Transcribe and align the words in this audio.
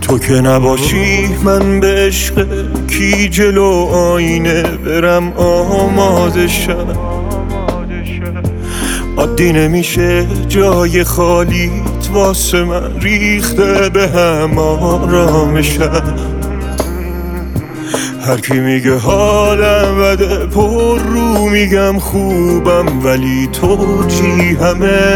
تو 0.00 0.18
که 0.18 0.32
نباشی 0.32 1.28
من 1.44 1.80
به 1.80 1.86
عشق 1.86 2.46
کی 2.86 3.28
جلو 3.28 3.88
آینه 3.92 4.62
برم 4.62 5.32
آماده 5.32 6.48
شم. 6.48 6.86
عادی 9.16 9.52
نمیشه 9.52 10.26
جای 10.48 11.04
خالیت 11.04 12.10
واسه 12.12 12.64
من 12.64 13.00
ریخته 13.00 13.88
به 13.88 14.08
هم 14.08 14.58
آرامشم. 14.58 16.35
هر 18.26 18.40
کی 18.40 18.60
میگه 18.60 18.96
حالم 18.96 19.98
بده 19.98 20.46
پر 20.46 20.98
رو 20.98 21.48
میگم 21.48 21.98
خوبم 21.98 23.04
ولی 23.04 23.48
تو 23.52 24.04
چی 24.08 24.54
همه؟ 24.54 25.12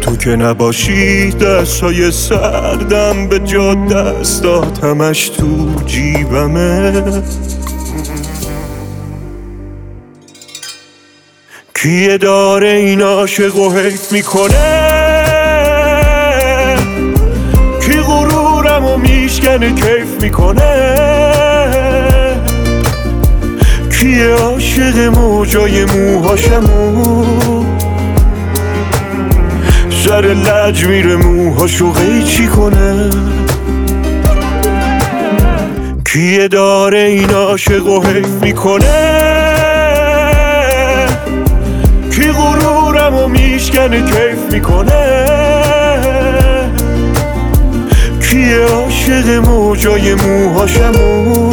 تو 0.00 0.16
که 0.16 0.30
نباشی 0.30 1.30
دستای 1.30 2.10
سردم 2.10 3.28
به 3.28 3.38
جا 3.38 3.74
دستات 3.74 4.84
همش 4.84 5.28
تو 5.28 5.72
جیبمه. 5.86 7.22
کیه 11.74 12.18
داره 12.18 12.68
این 12.68 13.02
عاشق 13.02 13.56
و 13.56 13.70
حیف 13.70 14.12
می‌کنه؟ 14.12 14.90
کی 17.86 18.00
غرورم 18.00 18.84
و 18.84 18.96
میشکنه 19.50 19.74
کیف 19.74 20.22
می‌کنه. 20.22 21.00
کیه 24.00 24.34
عاشق 24.34 24.98
موجای 24.98 25.84
موهاشمو 25.84 27.24
سر 29.90 30.20
لج 30.20 30.84
میره 30.84 31.16
موهاشو 31.16 31.92
چی 32.22 32.46
کنه. 32.46 33.10
کیه 36.12 36.48
داره 36.48 36.98
این 36.98 37.30
عاشق 37.30 37.86
و 37.86 38.02
حیف 38.02 38.42
می‌کنه؟ 38.42 39.20
کی 42.14 42.32
غرورم 42.32 43.14
و 43.14 43.28
میشکنه 43.28 44.02
کیف 44.02 44.52
می‌کنه؟ 44.52 45.79
کیه 48.30 48.64
عاشق 48.64 49.28
موجای 49.28 50.14
موهاشمو 50.14 51.52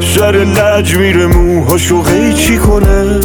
سر 0.00 0.32
لج 0.32 0.96
میره 0.96 1.26
موهاشو 1.26 2.02
چی 2.32 2.58
کنه؟ 2.58 3.20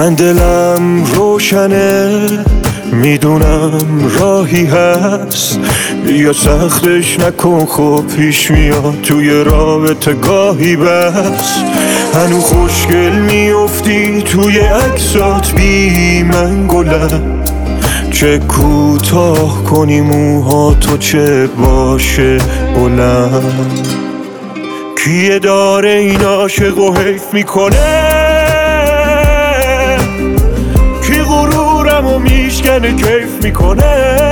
من 0.00 0.14
دلم 0.14 1.04
روشنه 1.04 2.28
می‌دونم 2.92 4.10
راهی 4.18 4.64
هست. 4.64 5.60
بیا 6.06 6.32
سختش 6.32 7.20
نکن 7.20 7.66
خب 7.66 8.02
پیش 8.16 8.50
میاد 8.50 9.00
توی 9.02 9.44
رابطه 9.44 10.12
گاهی 10.12 10.76
بس. 10.76 11.58
هنو 12.14 12.40
خوشگل 12.40 13.12
میافتی 13.12 14.22
توی 14.22 14.58
عکسات 14.58 15.52
بی 15.52 16.22
من 16.22 16.66
گلم 16.68 17.44
چه 18.10 18.38
کوتاه 18.38 19.64
کنی 19.64 20.00
موها 20.00 20.74
تو 20.74 20.96
چه 20.96 21.46
باشه 21.46 22.38
بلند. 22.76 23.88
کیه 25.04 25.38
داره 25.38 25.90
این 25.90 26.20
عاشق 26.20 26.78
و 26.78 26.94
حیف 26.94 27.34
می‌کنه؟ 27.34 27.99
میشکنه 32.80 32.96
کیف 32.96 33.44
می‌کنه؟ 33.44 34.22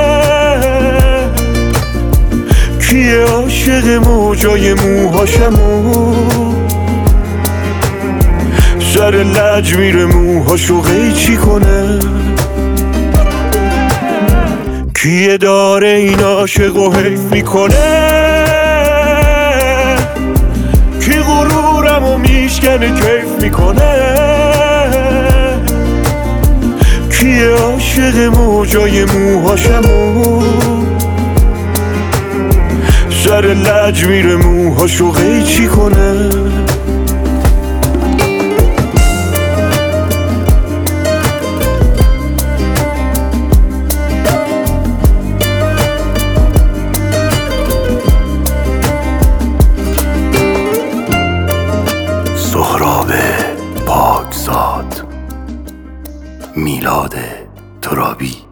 کیه 2.89 3.25
عاشق 3.25 3.87
موجای 3.87 4.75
موهاشمو 4.75 6.15
سر 8.95 9.11
لج 9.11 9.75
میره 9.77 10.07
موهاشو 10.07 10.83
چی 11.13 11.37
کنه. 11.37 11.99
کیه 14.95 15.37
داره 15.37 15.89
این 15.89 16.21
عاشق 16.21 16.77
و 16.77 16.93
حیف 16.93 17.21
می‌کنه؟ 17.33 18.09
کی 21.01 21.13
غرورم 21.13 22.05
و 22.05 22.19
میشکنه 22.19 22.89
کیف 22.89 23.43
می‌کنه؟ 23.43 24.68
کیه 27.21 27.49
عاشق 27.49 28.17
موجای 28.17 29.05
موهاشمو 29.05 30.43
سر 33.11 33.41
لج 33.41 34.05
میره 34.05 34.37
موهاشو 34.37 35.13
چی 35.47 35.67
کنه. 35.67 36.48
میلاد 56.59 57.15
ترابی. 57.83 58.48